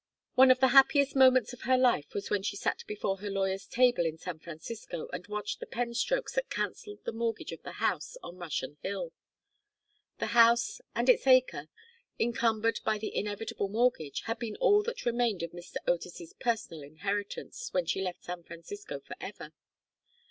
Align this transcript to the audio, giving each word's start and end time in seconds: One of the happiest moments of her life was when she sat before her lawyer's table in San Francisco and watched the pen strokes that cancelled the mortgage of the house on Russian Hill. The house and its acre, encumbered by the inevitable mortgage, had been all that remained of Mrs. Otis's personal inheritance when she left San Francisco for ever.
One 0.33 0.49
of 0.49 0.59
the 0.59 0.69
happiest 0.69 1.15
moments 1.15 1.53
of 1.53 1.61
her 1.61 1.77
life 1.77 2.15
was 2.15 2.31
when 2.31 2.41
she 2.41 2.55
sat 2.55 2.83
before 2.87 3.17
her 3.17 3.29
lawyer's 3.29 3.67
table 3.67 4.03
in 4.03 4.17
San 4.17 4.39
Francisco 4.39 5.07
and 5.13 5.27
watched 5.27 5.59
the 5.59 5.67
pen 5.67 5.93
strokes 5.93 6.33
that 6.33 6.49
cancelled 6.49 7.03
the 7.03 7.11
mortgage 7.11 7.51
of 7.51 7.61
the 7.61 7.73
house 7.73 8.17
on 8.23 8.37
Russian 8.39 8.77
Hill. 8.81 9.13
The 10.17 10.33
house 10.33 10.81
and 10.95 11.07
its 11.07 11.27
acre, 11.27 11.67
encumbered 12.19 12.79
by 12.83 12.97
the 12.97 13.15
inevitable 13.15 13.69
mortgage, 13.69 14.21
had 14.21 14.39
been 14.39 14.55
all 14.55 14.81
that 14.81 15.05
remained 15.05 15.43
of 15.43 15.51
Mrs. 15.51 15.75
Otis's 15.87 16.33
personal 16.33 16.81
inheritance 16.81 17.71
when 17.71 17.85
she 17.85 18.01
left 18.01 18.23
San 18.23 18.41
Francisco 18.41 19.01
for 19.01 19.15
ever. 19.21 19.53